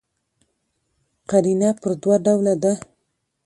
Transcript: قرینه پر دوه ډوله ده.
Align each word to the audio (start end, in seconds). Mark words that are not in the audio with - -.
قرینه 1.29 1.69
پر 1.81 1.91
دوه 2.01 2.15
ډوله 2.25 2.53
ده. 2.63 2.73